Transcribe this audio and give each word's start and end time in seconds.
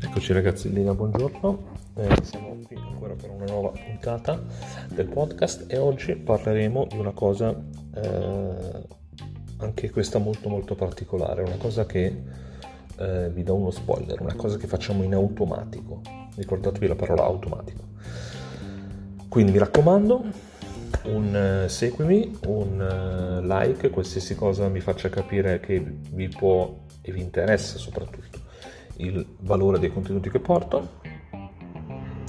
Eccoci 0.00 0.32
ragazzi, 0.32 0.72
Lina, 0.72 0.94
buongiorno. 0.94 1.58
Eh, 1.96 2.16
siamo 2.22 2.56
qui 2.64 2.76
ancora 2.76 3.12
per 3.12 3.28
una 3.28 3.44
nuova 3.44 3.72
puntata 3.72 4.42
del 4.88 5.08
podcast 5.08 5.70
e 5.70 5.76
oggi 5.76 6.14
parleremo 6.14 6.86
di 6.88 6.96
una 6.96 7.10
cosa 7.10 7.54
eh, 7.94 8.86
anche 9.58 9.90
questa 9.90 10.18
molto 10.18 10.48
molto 10.48 10.74
particolare, 10.74 11.42
una 11.42 11.58
cosa 11.58 11.84
che 11.84 12.22
eh, 12.96 13.28
vi 13.28 13.42
do 13.42 13.54
uno 13.54 13.70
spoiler, 13.70 14.18
una 14.22 14.34
cosa 14.34 14.56
che 14.56 14.66
facciamo 14.66 15.02
in 15.02 15.12
automatico. 15.12 16.00
Ricordatevi 16.36 16.86
la 16.86 16.96
parola 16.96 17.24
automatico. 17.24 17.82
Quindi 19.28 19.52
mi 19.52 19.58
raccomando, 19.58 20.24
un 21.04 21.64
uh, 21.64 21.68
seguimi, 21.68 22.38
un 22.46 23.40
uh, 23.40 23.46
like, 23.46 23.90
qualsiasi 23.90 24.34
cosa 24.34 24.68
mi 24.68 24.80
faccia 24.80 25.08
capire 25.08 25.60
che 25.60 25.80
vi 25.80 26.28
può 26.28 26.84
e 27.00 27.12
vi 27.12 27.20
interessa 27.20 27.78
soprattutto 27.78 28.38
il 28.96 29.26
valore 29.40 29.78
dei 29.78 29.92
contenuti 29.92 30.30
che 30.30 30.38
porto 30.38 31.00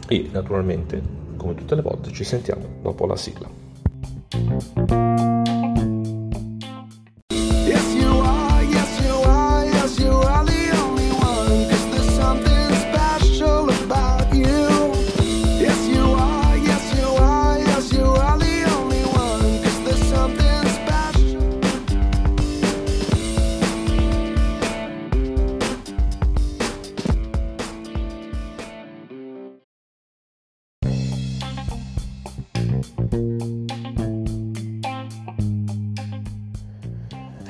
e 0.07 0.29
naturalmente 0.31 1.01
come 1.37 1.55
tutte 1.55 1.75
le 1.75 1.81
volte 1.81 2.11
ci 2.11 2.23
sentiamo 2.23 2.67
dopo 2.81 3.05
la 3.05 3.15
sigla. 3.15 3.49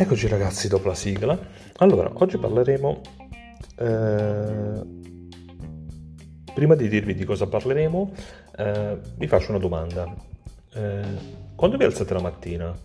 Eccoci 0.03 0.27
ragazzi 0.27 0.67
dopo 0.67 0.89
la 0.89 0.95
sigla. 0.95 1.39
Allora, 1.77 2.11
oggi 2.15 2.37
parleremo... 2.37 3.01
Eh, 3.77 4.81
prima 6.53 6.75
di 6.75 6.89
dirvi 6.89 7.15
di 7.15 7.23
cosa 7.23 7.47
parleremo, 7.47 8.11
eh, 8.57 8.99
vi 9.15 9.27
faccio 9.27 9.51
una 9.51 9.59
domanda. 9.59 10.13
Eh, 10.73 11.05
quando 11.55 11.77
vi 11.77 11.85
alzate 11.85 12.13
la 12.13 12.19
mattina, 12.19 12.77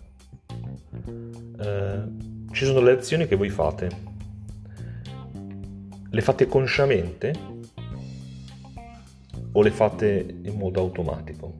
eh, 1.59 2.03
ci 2.53 2.65
sono 2.65 2.79
le 2.79 2.91
azioni 2.93 3.27
che 3.27 3.35
voi 3.35 3.49
fate. 3.49 3.89
Le 6.09 6.21
fate 6.21 6.47
consciamente 6.47 7.33
o 9.51 9.61
le 9.61 9.71
fate 9.71 10.37
in 10.41 10.55
modo 10.55 10.79
automatico? 10.79 11.53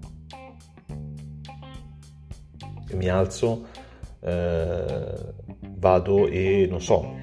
Mi 2.93 3.09
alzo 3.09 3.67
eh, 4.21 5.33
vado 5.77 6.27
e 6.27 6.67
non 6.69 6.81
so, 6.81 7.15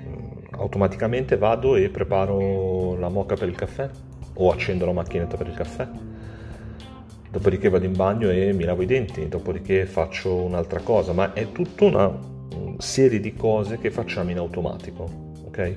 automaticamente 0.52 1.36
vado 1.36 1.76
e 1.76 1.88
preparo 1.90 2.96
la 2.96 3.08
mocca 3.08 3.34
per 3.34 3.48
il 3.48 3.54
caffè 3.54 3.88
o 4.34 4.50
accendo 4.50 4.86
la 4.86 4.92
macchinetta 4.92 5.36
per 5.36 5.48
il 5.48 5.54
caffè. 5.54 5.88
Dopodiché 7.30 7.68
vado 7.68 7.84
in 7.84 7.94
bagno 7.94 8.30
e 8.30 8.52
mi 8.52 8.64
lavo 8.64 8.82
i 8.82 8.86
denti, 8.86 9.28
dopodiché 9.28 9.84
faccio 9.84 10.34
un'altra 10.34 10.80
cosa, 10.80 11.12
ma 11.12 11.32
è 11.32 11.52
tutta 11.52 11.84
una 11.84 12.34
serie 12.78 13.20
di 13.20 13.34
cose 13.34 13.78
che 13.78 13.90
facciamo 13.90 14.30
in 14.30 14.38
automatico, 14.38 15.32
ok? 15.44 15.76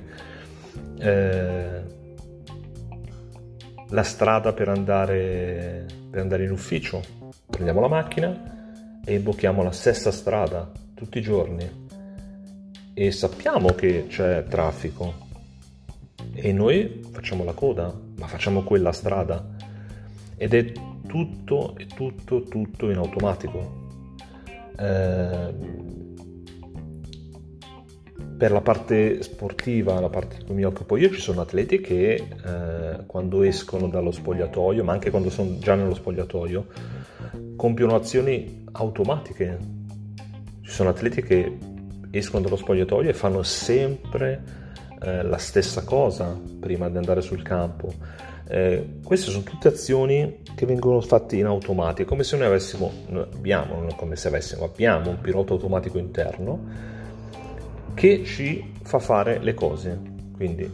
Eh, 0.98 1.82
la 3.88 4.02
strada 4.02 4.52
per 4.52 4.68
andare, 4.68 5.86
per 6.08 6.20
andare 6.20 6.44
in 6.44 6.50
ufficio, 6.50 7.02
prendiamo 7.46 7.80
la 7.80 7.88
macchina 7.88 9.00
e 9.04 9.14
imbocchiamo 9.14 9.62
la 9.62 9.72
stessa 9.72 10.10
strada 10.12 10.70
tutti 11.00 11.16
i 11.16 11.22
giorni 11.22 11.88
e 12.92 13.10
sappiamo 13.10 13.72
che 13.72 14.04
c'è 14.06 14.44
traffico 14.44 15.28
e 16.34 16.52
noi 16.52 17.00
facciamo 17.10 17.42
la 17.42 17.54
coda, 17.54 17.90
ma 18.18 18.26
facciamo 18.26 18.62
quella 18.62 18.92
strada 18.92 19.42
ed 20.36 20.52
è 20.52 20.72
tutto, 21.06 21.74
è 21.76 21.86
tutto, 21.86 22.42
tutto 22.42 22.90
in 22.90 22.98
automatico. 22.98 23.88
Eh, 24.76 25.88
per 28.36 28.52
la 28.52 28.60
parte 28.60 29.22
sportiva, 29.22 30.00
la 30.00 30.08
parte 30.10 30.36
di 30.38 30.44
cui 30.44 30.54
mi 30.54 30.64
occupo 30.64 30.98
io, 30.98 31.10
ci 31.10 31.20
sono 31.20 31.40
atleti 31.40 31.80
che 31.80 32.12
eh, 32.14 33.06
quando 33.06 33.42
escono 33.42 33.88
dallo 33.88 34.10
spogliatoio, 34.10 34.84
ma 34.84 34.92
anche 34.92 35.08
quando 35.08 35.30
sono 35.30 35.58
già 35.58 35.74
nello 35.74 35.94
spogliatoio, 35.94 36.66
compiono 37.56 37.94
azioni 37.94 38.64
automatiche. 38.72 39.79
Ci 40.70 40.76
sono 40.76 40.90
atleti 40.90 41.20
che 41.20 41.58
escono 42.12 42.44
dallo 42.44 42.54
spogliatoio 42.54 43.10
e 43.10 43.12
fanno 43.12 43.42
sempre 43.42 44.40
eh, 45.00 45.24
la 45.24 45.36
stessa 45.36 45.82
cosa 45.82 46.40
prima 46.60 46.88
di 46.88 46.96
andare 46.96 47.22
sul 47.22 47.42
campo. 47.42 47.92
Eh, 48.46 49.00
queste 49.02 49.32
sono 49.32 49.42
tutte 49.42 49.66
azioni 49.66 50.42
che 50.54 50.66
vengono 50.66 51.00
fatte 51.00 51.34
in 51.34 51.46
automatico, 51.46 52.10
come 52.10 52.22
se 52.22 52.36
noi 52.36 52.46
avessimo, 52.46 52.92
noi 53.08 53.26
abbiamo, 53.34 53.84
come 53.96 54.14
se 54.14 54.28
avessimo, 54.28 54.62
abbiamo 54.62 55.10
un 55.10 55.20
pilota 55.20 55.54
automatico 55.54 55.98
interno 55.98 56.68
che 57.94 58.22
ci 58.24 58.72
fa 58.84 59.00
fare 59.00 59.40
le 59.40 59.54
cose. 59.54 60.00
Quindi 60.36 60.70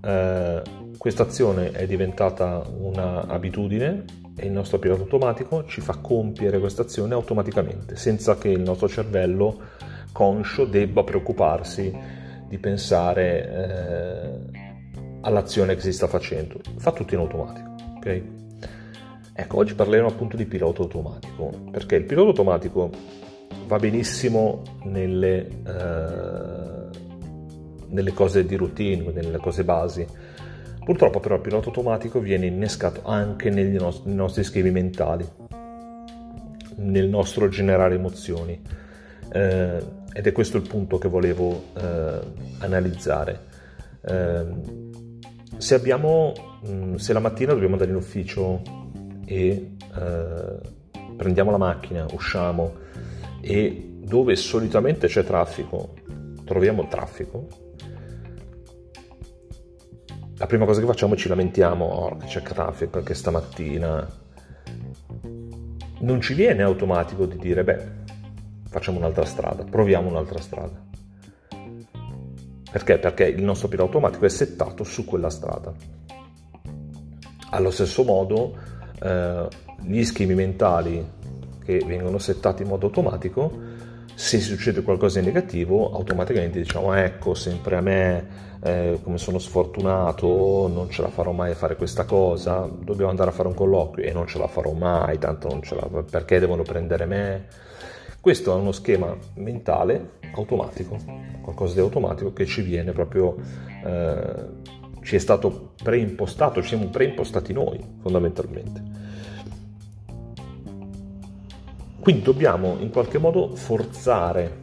eh, 0.00 0.62
questa 0.98 1.22
azione 1.22 1.70
è 1.70 1.86
diventata 1.86 2.64
un'abitudine 2.68 4.24
e 4.36 4.46
il 4.46 4.52
nostro 4.52 4.78
pilota 4.78 5.02
automatico 5.02 5.64
ci 5.64 5.80
fa 5.80 5.96
compiere 5.96 6.58
questa 6.58 6.82
azione 6.82 7.14
automaticamente, 7.14 7.96
senza 7.96 8.36
che 8.36 8.48
il 8.48 8.60
nostro 8.60 8.88
cervello 8.88 9.60
conscio 10.12 10.64
debba 10.64 11.02
preoccuparsi 11.04 11.94
di 12.48 12.58
pensare 12.58 13.50
eh, 13.50 14.60
all'azione 15.22 15.74
che 15.74 15.80
si 15.80 15.92
sta 15.92 16.06
facendo. 16.06 16.60
Fa 16.76 16.92
tutto 16.92 17.14
in 17.14 17.20
automatico, 17.20 17.74
ok? 17.96 18.22
Ecco, 19.32 19.58
oggi 19.58 19.74
parleremo 19.74 20.08
appunto 20.08 20.36
di 20.36 20.46
pilota 20.46 20.82
automatico, 20.82 21.50
perché 21.70 21.96
il 21.96 22.04
pilota 22.04 22.28
automatico 22.28 22.90
va 23.66 23.78
benissimo 23.78 24.62
nelle, 24.84 25.46
eh, 25.46 26.88
nelle 27.88 28.12
cose 28.12 28.46
di 28.46 28.54
routine, 28.54 29.10
nelle 29.12 29.38
cose 29.38 29.64
basi. 29.64 30.06
Purtroppo 30.86 31.18
però 31.18 31.34
il 31.34 31.40
pilota 31.40 31.66
automatico 31.66 32.20
viene 32.20 32.46
innescato 32.46 33.00
anche 33.02 33.50
negli 33.50 33.74
nostri, 33.74 34.06
nei 34.06 34.14
nostri 34.14 34.44
schemi 34.44 34.70
mentali, 34.70 35.28
nel 36.76 37.08
nostro 37.08 37.48
generare 37.48 37.96
emozioni. 37.96 38.62
Eh, 39.32 39.82
ed 40.12 40.26
è 40.28 40.30
questo 40.30 40.58
il 40.58 40.62
punto 40.62 40.98
che 40.98 41.08
volevo 41.08 41.64
eh, 41.76 42.20
analizzare. 42.58 43.40
Eh, 44.00 44.44
se, 45.56 45.74
abbiamo, 45.74 46.32
mh, 46.62 46.72
mm, 46.72 46.94
se 46.94 47.12
la 47.12 47.18
mattina 47.18 47.50
dobbiamo 47.50 47.72
andare 47.72 47.90
in 47.90 47.96
ufficio 47.96 48.62
e 49.24 49.72
eh, 49.92 50.58
prendiamo 51.16 51.50
la 51.50 51.58
macchina, 51.58 52.06
usciamo 52.12 52.74
e 53.40 53.90
dove 54.04 54.36
solitamente 54.36 55.08
c'è 55.08 55.24
traffico, 55.24 55.94
troviamo 56.44 56.86
traffico, 56.86 57.65
la 60.38 60.46
prima 60.46 60.66
cosa 60.66 60.80
che 60.80 60.86
facciamo 60.86 61.16
ci 61.16 61.28
lamentiamo, 61.28 61.84
oh, 61.84 62.16
che 62.16 62.26
c'è 62.26 62.42
traffico 62.42 62.90
perché 62.90 63.14
stamattina 63.14 64.24
non 65.98 66.20
ci 66.20 66.34
viene 66.34 66.62
automatico 66.62 67.24
di 67.24 67.38
dire, 67.38 67.64
beh, 67.64 67.84
facciamo 68.68 68.98
un'altra 68.98 69.24
strada, 69.24 69.64
proviamo 69.64 70.08
un'altra 70.08 70.40
strada. 70.40 70.84
Perché? 72.70 72.98
Perché 72.98 73.24
il 73.24 73.42
nostro 73.42 73.68
pilota 73.68 73.92
automatico 73.92 74.26
è 74.26 74.28
settato 74.28 74.84
su 74.84 75.06
quella 75.06 75.30
strada. 75.30 75.72
Allo 77.50 77.70
stesso 77.70 78.04
modo, 78.04 78.54
eh, 79.00 79.48
gli 79.80 80.04
schemi 80.04 80.34
mentali 80.34 81.14
che 81.64 81.82
vengono 81.86 82.18
settati 82.18 82.62
in 82.62 82.68
modo 82.68 82.86
automatico, 82.86 83.65
se 84.16 84.40
succede 84.40 84.82
qualcosa 84.82 85.20
di 85.20 85.26
negativo, 85.26 85.92
automaticamente 85.92 86.58
diciamo 86.58 86.94
ecco, 86.94 87.34
sempre 87.34 87.76
a 87.76 87.80
me, 87.80 88.26
eh, 88.62 88.98
come 89.02 89.18
sono 89.18 89.38
sfortunato, 89.38 90.68
non 90.72 90.90
ce 90.90 91.02
la 91.02 91.08
farò 91.08 91.32
mai 91.32 91.52
a 91.52 91.54
fare 91.54 91.76
questa 91.76 92.04
cosa, 92.04 92.66
dobbiamo 92.66 93.10
andare 93.10 93.30
a 93.30 93.32
fare 93.32 93.48
un 93.48 93.54
colloquio 93.54 94.04
e 94.04 94.12
non 94.12 94.26
ce 94.26 94.38
la 94.38 94.48
farò 94.48 94.72
mai, 94.72 95.18
tanto 95.18 95.48
non 95.48 95.62
ce 95.62 95.74
la 95.74 95.86
perché 96.02 96.40
devono 96.40 96.62
prendere 96.62 97.04
me 97.04 97.64
questo 98.26 98.50
è 98.50 98.58
uno 98.58 98.72
schema 98.72 99.16
mentale 99.34 100.14
automatico, 100.34 100.96
qualcosa 101.42 101.74
di 101.74 101.78
automatico 101.78 102.32
che 102.32 102.44
ci 102.44 102.60
viene 102.60 102.90
proprio, 102.90 103.36
eh, 103.84 104.46
ci 105.02 105.14
è 105.14 105.18
stato 105.20 105.74
preimpostato, 105.80 106.60
ci 106.60 106.70
siamo 106.70 106.88
preimpostati 106.88 107.52
noi 107.52 107.78
fondamentalmente. 108.00 109.05
Quindi 112.06 112.22
dobbiamo 112.22 112.76
in 112.78 112.90
qualche 112.90 113.18
modo 113.18 113.56
forzare 113.56 114.60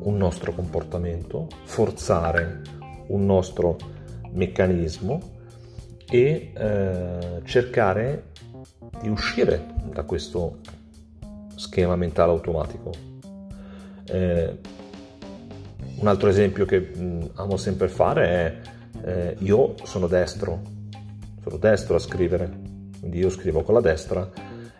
un 0.00 0.16
nostro 0.16 0.52
comportamento, 0.52 1.46
forzare 1.62 2.60
un 3.06 3.24
nostro 3.24 3.76
meccanismo 4.32 5.20
e 6.10 6.50
eh, 6.52 7.40
cercare 7.44 8.32
di 9.00 9.08
uscire 9.08 9.64
da 9.92 10.02
questo 10.02 10.58
schema 11.54 11.94
mentale 11.94 12.32
automatico. 12.32 12.90
Eh, 14.06 14.58
un 16.00 16.06
altro 16.08 16.28
esempio 16.28 16.64
che 16.64 16.80
mh, 16.80 17.30
amo 17.34 17.56
sempre 17.56 17.86
fare 17.86 18.26
è 18.26 18.60
eh, 19.04 19.36
io 19.38 19.76
sono 19.84 20.08
destro, 20.08 20.62
sono 21.44 21.58
destro 21.58 21.94
a 21.94 22.00
scrivere, 22.00 22.50
quindi 22.98 23.20
io 23.20 23.30
scrivo 23.30 23.62
con 23.62 23.74
la 23.74 23.80
destra, 23.80 24.28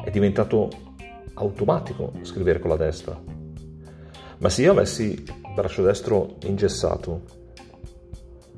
è 0.03 0.11
diventato 0.11 0.94
automatico 1.35 2.13
scrivere 2.23 2.59
con 2.59 2.71
la 2.71 2.77
destra. 2.77 3.21
Ma 4.39 4.49
se 4.49 4.63
io 4.63 4.73
avessi 4.73 5.13
il 5.13 5.53
braccio 5.55 5.83
destro 5.83 6.37
ingessato 6.45 7.23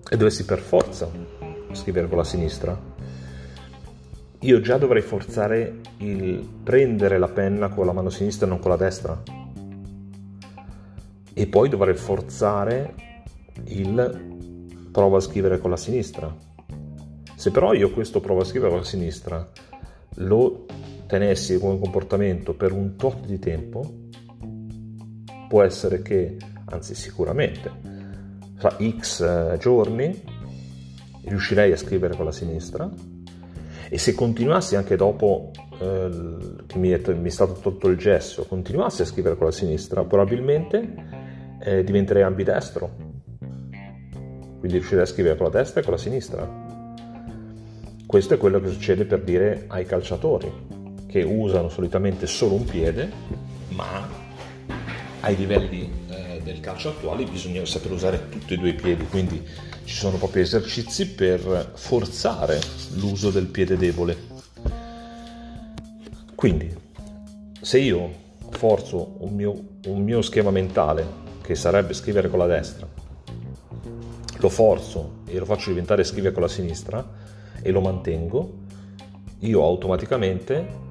e 0.08 0.16
dovessi 0.16 0.44
per 0.44 0.58
forza 0.58 1.10
scrivere 1.72 2.08
con 2.08 2.18
la 2.18 2.24
sinistra, 2.24 2.80
io 4.40 4.60
già 4.60 4.78
dovrei 4.78 5.02
forzare 5.02 5.80
il 5.98 6.46
prendere 6.62 7.18
la 7.18 7.28
penna 7.28 7.68
con 7.68 7.86
la 7.86 7.92
mano 7.92 8.10
sinistra 8.10 8.46
e 8.46 8.48
non 8.48 8.58
con 8.58 8.70
la 8.70 8.76
destra. 8.76 9.22
E 11.32 11.46
poi 11.46 11.68
dovrei 11.68 11.94
forzare 11.94 12.94
il 13.64 14.88
provo 14.92 15.16
a 15.16 15.20
scrivere 15.20 15.58
con 15.58 15.70
la 15.70 15.76
sinistra. 15.76 16.34
Se 17.34 17.50
però 17.50 17.72
io 17.74 17.90
questo 17.90 18.20
provo 18.20 18.40
a 18.40 18.44
scrivere 18.44 18.70
con 18.70 18.80
la 18.80 18.86
sinistra 18.86 19.46
lo 20.16 20.64
tenessi 21.06 21.58
come 21.58 21.78
comportamento 21.78 22.54
per 22.54 22.72
un 22.72 22.96
tot 22.96 23.26
di 23.26 23.38
tempo, 23.38 24.08
può 25.48 25.62
essere 25.62 26.02
che, 26.02 26.36
anzi 26.66 26.94
sicuramente, 26.94 27.70
fra 28.56 28.76
x 28.80 29.20
eh, 29.20 29.56
giorni 29.58 30.22
riuscirei 31.24 31.72
a 31.72 31.76
scrivere 31.76 32.14
con 32.14 32.24
la 32.24 32.32
sinistra 32.32 32.88
e 33.88 33.98
se 33.98 34.14
continuassi 34.14 34.76
anche 34.76 34.96
dopo 34.96 35.50
eh, 35.80 36.36
che 36.66 36.78
mi 36.78 36.90
è, 36.90 37.12
mi 37.14 37.28
è, 37.28 37.30
stato 37.30 37.54
tolto 37.54 37.88
il 37.88 37.96
gesso, 37.96 38.44
continuassi 38.46 39.02
a 39.02 39.04
scrivere 39.04 39.36
con 39.36 39.46
la 39.46 39.52
sinistra, 39.52 40.04
probabilmente 40.04 40.94
eh, 41.60 41.84
diventerei 41.84 42.22
ambidestro 42.22 43.14
quindi 44.58 44.78
riuscire 44.78 45.02
a 45.02 45.06
scrivere 45.06 45.36
con 45.36 45.46
la 45.46 45.58
destra 45.58 45.80
e 45.80 45.84
con 45.84 45.92
la 45.92 45.98
sinistra. 45.98 46.64
Questo 48.06 48.34
è 48.34 48.36
quello 48.36 48.60
che 48.60 48.68
succede 48.68 49.04
per 49.04 49.22
dire 49.22 49.64
ai 49.68 49.84
calciatori, 49.84 50.50
che 51.16 51.22
usano 51.22 51.70
solitamente 51.70 52.26
solo 52.26 52.56
un 52.56 52.66
piede, 52.66 53.10
ma 53.68 54.06
ai 55.20 55.34
livelli 55.34 55.90
eh, 56.10 56.42
del 56.44 56.60
calcio 56.60 56.90
attuali 56.90 57.24
bisogna 57.24 57.64
saper 57.64 57.92
usare 57.92 58.28
tutti 58.28 58.52
e 58.52 58.58
due 58.58 58.68
i 58.68 58.74
piedi, 58.74 59.06
quindi 59.06 59.42
ci 59.84 59.94
sono 59.94 60.18
proprio 60.18 60.42
esercizi 60.42 61.08
per 61.08 61.72
forzare 61.74 62.60
l'uso 62.96 63.30
del 63.30 63.46
piede 63.46 63.78
debole. 63.78 64.34
Quindi, 66.34 66.70
se 67.62 67.78
io 67.78 68.10
forzo 68.50 69.16
un 69.20 69.34
mio, 69.34 69.58
un 69.86 70.02
mio 70.02 70.20
schema 70.20 70.50
mentale, 70.50 71.24
che 71.40 71.54
sarebbe 71.54 71.94
scrivere 71.94 72.28
con 72.28 72.40
la 72.40 72.46
destra, 72.46 72.86
lo 74.36 74.48
forzo 74.50 75.22
e 75.24 75.38
lo 75.38 75.46
faccio 75.46 75.70
diventare 75.70 76.04
scrivere 76.04 76.34
con 76.34 76.42
la 76.42 76.48
sinistra 76.48 77.02
e 77.62 77.70
lo 77.70 77.80
mantengo, 77.80 78.64
io 79.40 79.62
automaticamente, 79.62 80.84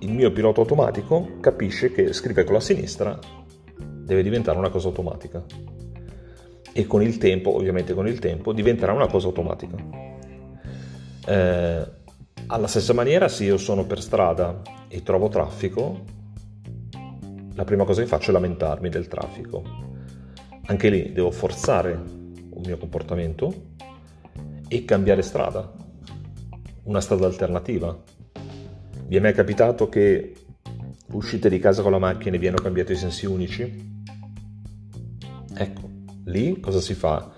il 0.00 0.12
mio 0.12 0.30
pilota 0.30 0.60
automatico 0.60 1.38
capisce 1.40 1.90
che 1.90 2.12
scrivere 2.12 2.44
con 2.44 2.54
la 2.54 2.60
sinistra 2.60 3.18
deve 3.76 4.22
diventare 4.22 4.58
una 4.58 4.70
cosa 4.70 4.88
automatica. 4.88 5.44
E 6.72 6.86
con 6.86 7.02
il 7.02 7.18
tempo, 7.18 7.54
ovviamente 7.54 7.94
con 7.94 8.06
il 8.06 8.18
tempo, 8.18 8.52
diventerà 8.52 8.92
una 8.92 9.08
cosa 9.08 9.26
automatica. 9.26 9.76
Eh, 11.26 11.86
alla 12.46 12.66
stessa 12.66 12.94
maniera, 12.94 13.28
se 13.28 13.44
io 13.44 13.56
sono 13.58 13.84
per 13.84 14.00
strada 14.00 14.62
e 14.88 15.02
trovo 15.02 15.28
traffico, 15.28 16.04
la 17.54 17.64
prima 17.64 17.84
cosa 17.84 18.00
che 18.00 18.06
faccio 18.06 18.30
è 18.30 18.32
lamentarmi 18.32 18.88
del 18.88 19.08
traffico. 19.08 19.62
Anche 20.66 20.88
lì 20.88 21.12
devo 21.12 21.30
forzare 21.30 21.92
un 21.92 22.62
mio 22.64 22.78
comportamento 22.78 23.52
e 24.68 24.84
cambiare 24.84 25.22
strada, 25.22 25.70
una 26.84 27.00
strada 27.00 27.26
alternativa. 27.26 28.00
Vi 29.08 29.16
è 29.16 29.20
mai 29.20 29.32
capitato 29.32 29.88
che 29.88 30.34
uscite 31.12 31.48
di 31.48 31.58
casa 31.58 31.80
con 31.80 31.92
la 31.92 31.98
macchina 31.98 32.36
e 32.36 32.38
vi 32.38 32.46
hanno 32.46 32.58
cambiato 32.58 32.92
i 32.92 32.96
sensi 32.96 33.24
unici? 33.24 34.02
Ecco, 35.56 35.88
lì 36.24 36.60
cosa 36.60 36.78
si 36.78 36.92
fa? 36.92 37.30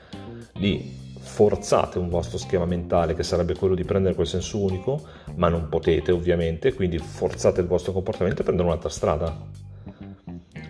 Lì 0.54 0.92
forzate 1.20 2.00
un 2.00 2.08
vostro 2.08 2.38
schema 2.38 2.64
mentale 2.64 3.14
che 3.14 3.22
sarebbe 3.22 3.54
quello 3.54 3.76
di 3.76 3.84
prendere 3.84 4.16
quel 4.16 4.26
senso 4.26 4.60
unico, 4.60 5.00
ma 5.36 5.48
non 5.48 5.68
potete 5.68 6.10
ovviamente, 6.10 6.74
quindi 6.74 6.98
forzate 6.98 7.60
il 7.60 7.68
vostro 7.68 7.92
comportamento 7.92 8.40
a 8.40 8.44
prendere 8.46 8.66
un'altra 8.66 8.90
strada. 8.90 9.32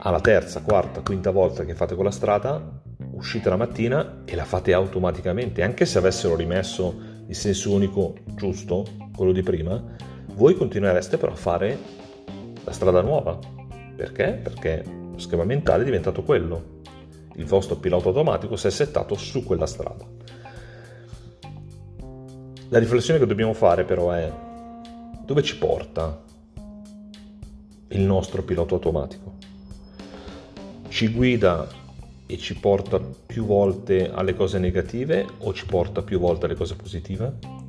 Alla 0.00 0.20
terza, 0.20 0.60
quarta, 0.60 1.00
quinta 1.00 1.30
volta 1.30 1.64
che 1.64 1.74
fate 1.74 1.94
quella 1.94 2.10
strada, 2.10 2.78
uscite 3.12 3.48
la 3.48 3.56
mattina 3.56 4.20
e 4.26 4.34
la 4.34 4.44
fate 4.44 4.74
automaticamente, 4.74 5.62
anche 5.62 5.86
se 5.86 5.96
avessero 5.96 6.36
rimesso 6.36 6.94
il 7.26 7.34
senso 7.34 7.72
unico 7.72 8.16
giusto, 8.34 8.84
quello 9.16 9.32
di 9.32 9.42
prima, 9.42 10.08
voi 10.40 10.54
continuereste 10.54 11.18
però 11.18 11.32
a 11.32 11.36
fare 11.36 11.78
la 12.64 12.72
strada 12.72 13.02
nuova. 13.02 13.38
Perché? 13.94 14.40
Perché 14.42 14.82
lo 14.86 15.18
schema 15.18 15.44
mentale 15.44 15.82
è 15.82 15.84
diventato 15.84 16.22
quello. 16.22 16.78
Il 17.34 17.44
vostro 17.44 17.76
pilota 17.76 18.08
automatico 18.08 18.56
si 18.56 18.66
è 18.66 18.70
settato 18.70 19.16
su 19.16 19.44
quella 19.44 19.66
strada. 19.66 20.02
La 22.70 22.78
riflessione 22.78 23.18
che 23.18 23.26
dobbiamo 23.26 23.52
fare 23.52 23.84
però 23.84 24.12
è 24.12 24.32
dove 25.26 25.42
ci 25.42 25.58
porta 25.58 26.22
il 27.88 28.00
nostro 28.00 28.42
pilota 28.42 28.72
automatico? 28.72 29.34
Ci 30.88 31.08
guida 31.08 31.68
e 32.24 32.38
ci 32.38 32.54
porta 32.58 32.98
più 32.98 33.44
volte 33.44 34.10
alle 34.10 34.34
cose 34.34 34.58
negative 34.58 35.26
o 35.40 35.52
ci 35.52 35.66
porta 35.66 36.00
più 36.00 36.18
volte 36.18 36.46
alle 36.46 36.54
cose 36.54 36.76
positive? 36.76 37.68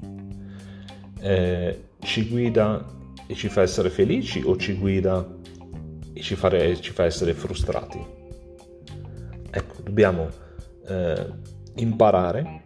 Eh, 1.21 1.83
ci 1.99 2.27
guida 2.27 2.85
e 3.27 3.35
ci 3.35 3.47
fa 3.47 3.61
essere 3.61 3.89
felici 3.89 4.41
o 4.43 4.57
ci 4.57 4.73
guida 4.73 5.25
e 6.13 6.21
ci, 6.21 6.35
fare, 6.35 6.79
ci 6.81 6.91
fa 6.91 7.05
essere 7.05 7.33
frustrati? 7.33 8.03
Ecco, 9.49 9.81
dobbiamo 9.83 10.29
eh, 10.87 11.25
imparare, 11.75 12.63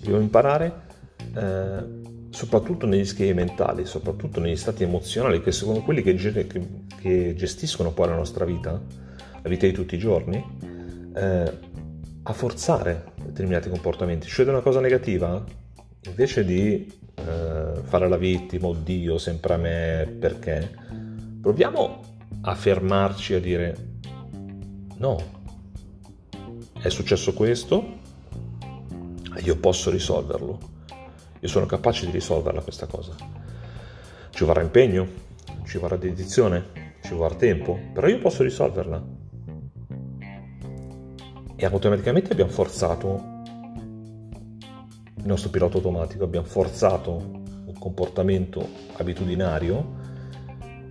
dobbiamo 0.00 0.20
imparare 0.20 0.86
eh, 1.34 1.84
soprattutto 2.30 2.86
negli 2.86 3.04
schemi 3.04 3.34
mentali, 3.34 3.86
soprattutto 3.86 4.40
negli 4.40 4.56
stati 4.56 4.82
emozionali 4.82 5.40
che 5.40 5.52
sono 5.52 5.82
quelli 5.82 6.02
che, 6.02 6.14
che, 6.14 6.46
che 7.00 7.34
gestiscono 7.34 7.92
poi 7.92 8.08
la 8.08 8.16
nostra 8.16 8.44
vita, 8.44 8.80
la 9.42 9.48
vita 9.48 9.66
di 9.66 9.72
tutti 9.72 9.94
i 9.94 9.98
giorni, 9.98 10.44
eh, 11.14 11.52
a 12.22 12.32
forzare 12.32 13.12
determinati 13.24 13.70
comportamenti. 13.70 14.26
Succede 14.26 14.50
una 14.50 14.60
cosa 14.60 14.80
negativa? 14.80 15.44
Invece 16.06 16.44
di 16.44 16.92
eh, 17.14 17.72
fare 17.82 18.08
la 18.08 18.16
vittima, 18.16 18.68
oddio, 18.68 19.18
sempre 19.18 19.54
a 19.54 19.56
me, 19.56 20.16
perché? 20.18 20.70
Proviamo 21.40 22.00
a 22.42 22.54
fermarci 22.54 23.34
a 23.34 23.40
dire 23.40 23.94
no, 24.98 25.16
è 26.80 26.88
successo 26.88 27.34
questo, 27.34 27.98
io 29.42 29.56
posso 29.56 29.90
risolverlo, 29.90 30.58
io 31.40 31.48
sono 31.48 31.66
capace 31.66 32.06
di 32.06 32.12
risolverla 32.12 32.60
questa 32.60 32.86
cosa. 32.86 33.14
Ci 34.30 34.44
vorrà 34.44 34.62
impegno, 34.62 35.06
ci 35.64 35.78
vorrà 35.78 35.96
dedizione, 35.96 36.94
ci 37.02 37.14
vorrà 37.14 37.34
tempo, 37.34 37.78
però 37.92 38.06
io 38.06 38.18
posso 38.18 38.42
risolverla 38.42 39.04
e 41.56 41.64
automaticamente 41.64 42.32
abbiamo 42.32 42.50
forzato 42.50 43.35
il 45.26 45.32
nostro 45.32 45.50
pilota 45.50 45.76
automatico, 45.76 46.22
abbiamo 46.22 46.46
forzato 46.46 47.10
un 47.12 47.74
comportamento 47.78 48.66
abitudinario 48.92 50.04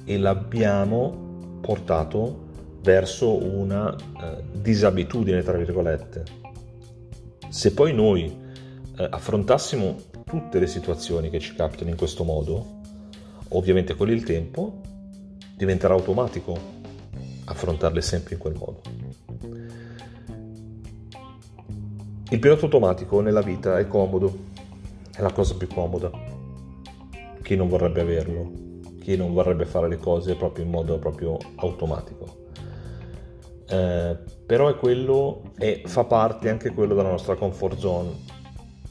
e 0.03 0.17
l'abbiamo 0.17 1.59
portato 1.61 2.43
verso 2.81 3.41
una 3.41 3.95
eh, 3.95 4.43
disabitudine, 4.51 5.41
tra 5.41 5.57
virgolette. 5.57 6.23
Se 7.47 7.73
poi 7.73 7.93
noi 7.93 8.25
eh, 8.97 9.07
affrontassimo 9.09 9.95
tutte 10.25 10.59
le 10.59 10.67
situazioni 10.67 11.29
che 11.29 11.39
ci 11.39 11.55
capitano 11.55 11.89
in 11.89 11.95
questo 11.95 12.25
modo, 12.25 12.81
ovviamente 13.49 13.95
con 13.95 14.09
il 14.09 14.23
tempo 14.23 14.81
diventerà 15.55 15.93
automatico 15.93 16.57
affrontarle 17.45 18.01
sempre 18.01 18.33
in 18.33 18.41
quel 18.41 18.55
modo. 18.55 18.81
Il 22.29 22.39
pilota 22.39 22.65
automatico 22.65 23.21
nella 23.21 23.41
vita 23.41 23.77
è 23.77 23.87
comodo, 23.87 24.33
è 25.15 25.21
la 25.21 25.31
cosa 25.31 25.55
più 25.55 25.67
comoda. 25.67 26.09
Chi 27.41 27.55
non 27.55 27.67
vorrebbe 27.67 28.01
averlo? 28.01 28.51
Chi 29.01 29.15
non 29.15 29.33
vorrebbe 29.33 29.65
fare 29.65 29.87
le 29.87 29.97
cose 29.97 30.35
proprio 30.35 30.65
in 30.65 30.71
modo 30.71 30.97
proprio 30.97 31.37
automatico? 31.57 32.43
eh, 33.67 34.17
però 34.45 34.69
è 34.69 34.75
quello 34.75 35.51
e 35.57 35.81
fa 35.85 36.03
parte 36.03 36.49
anche 36.49 36.71
quello 36.71 36.93
della 36.93 37.09
nostra 37.09 37.35
comfort 37.35 37.77
zone 37.77 38.09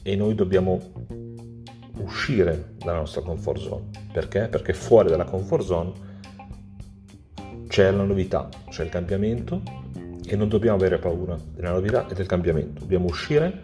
e 0.03 0.15
noi 0.15 0.35
dobbiamo 0.35 0.79
uscire 1.99 2.73
dalla 2.77 2.99
nostra 2.99 3.21
comfort 3.21 3.61
zone. 3.61 3.89
Perché? 4.11 4.47
Perché 4.49 4.73
fuori 4.73 5.09
dalla 5.09 5.23
comfort 5.23 5.63
zone 5.63 5.91
c'è 7.67 7.89
la 7.91 8.03
novità, 8.03 8.49
c'è 8.69 8.83
il 8.83 8.89
cambiamento 8.89 9.61
e 10.27 10.35
non 10.35 10.47
dobbiamo 10.47 10.77
avere 10.77 10.97
paura 10.97 11.37
della 11.53 11.71
novità 11.71 12.07
e 12.07 12.13
del 12.13 12.25
cambiamento. 12.25 12.81
Dobbiamo 12.81 13.05
uscire 13.05 13.61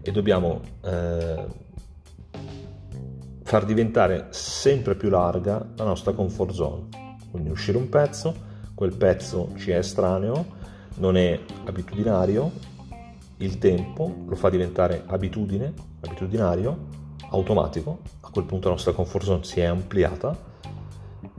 e 0.00 0.10
dobbiamo 0.10 0.60
eh, 0.84 1.46
far 3.42 3.64
diventare 3.64 4.28
sempre 4.30 4.94
più 4.94 5.08
larga 5.08 5.66
la 5.76 5.84
nostra 5.84 6.12
comfort 6.12 6.52
zone. 6.52 6.88
Quindi 7.30 7.50
uscire 7.50 7.78
un 7.78 7.88
pezzo, 7.88 8.34
quel 8.74 8.94
pezzo 8.96 9.52
ci 9.56 9.70
è 9.70 9.78
estraneo, 9.78 10.56
non 10.96 11.16
è 11.16 11.38
abitudinario, 11.64 12.52
il 13.38 13.58
tempo 13.58 14.24
lo 14.26 14.34
fa 14.34 14.50
diventare 14.50 15.04
abitudine, 15.06 15.72
abitudinario, 16.00 16.86
automatico, 17.30 18.00
a 18.20 18.30
quel 18.30 18.44
punto 18.44 18.68
la 18.68 18.74
nostra 18.74 18.92
comfort 18.92 19.24
zone 19.24 19.44
si 19.44 19.60
è 19.60 19.64
ampliata 19.64 20.36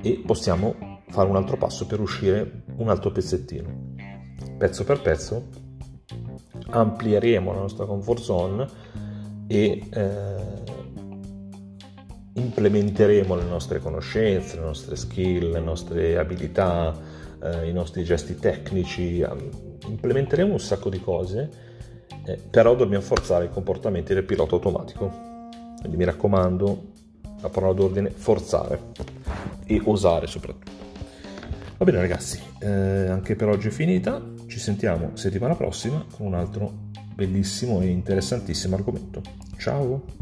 e 0.02 0.22
possiamo 0.26 1.00
fare 1.10 1.28
un 1.28 1.36
altro 1.36 1.58
passo 1.58 1.86
per 1.86 2.00
uscire 2.00 2.64
un 2.78 2.90
altro 2.90 3.12
pezzettino. 3.12 3.89
Pezzo 4.58 4.84
per 4.84 5.02
pezzo 5.02 5.68
amplieremo 6.72 7.52
la 7.54 7.60
nostra 7.60 7.86
comfort 7.86 8.22
zone 8.22 8.68
e 9.48 9.84
eh, 9.90 10.36
implementeremo 12.34 13.36
le 13.36 13.44
nostre 13.44 13.80
conoscenze, 13.80 14.58
le 14.58 14.64
nostre 14.64 14.96
skill, 14.96 15.52
le 15.52 15.60
nostre 15.60 16.18
abilità, 16.18 16.96
eh, 17.42 17.68
i 17.68 17.74
nostri 17.74 18.04
gesti 18.04 18.36
tecnici, 18.38 19.26
implementeremo 19.88 20.52
un 20.52 20.60
sacco 20.60 20.90
di 20.90 21.00
cose, 21.00 21.50
eh, 22.26 22.40
però 22.50 22.76
dobbiamo 22.76 23.04
forzare 23.04 23.46
i 23.46 23.50
comportamenti 23.50 24.14
del 24.14 24.24
pilota 24.24 24.56
automatico. 24.56 25.28
Quindi 25.80 25.98
mi 25.98 26.04
raccomando, 26.04 26.98
la 27.42 27.50
parola 27.50 27.74
d'ordine, 27.74 28.10
forzare 28.10 28.80
e 29.66 29.82
osare 29.86 30.28
soprattutto. 30.28 30.72
Va 31.78 31.86
bene 31.86 32.00
ragazzi, 32.00 32.42
eh, 32.60 33.08
anche 33.10 33.36
per 33.36 33.48
oggi 33.48 33.68
è 33.68 33.72
finita, 33.72 34.22
ci 34.48 34.60
sentiamo 34.60 35.12
settimana 35.16 35.56
prossima 35.56 36.06
con 36.16 36.28
un 36.28 36.34
altro 36.34 36.88
bellissimo 37.14 37.82
e 37.82 37.88
interessantissimo 37.88 38.76
argomento. 38.76 39.22
Ciao! 39.58 40.19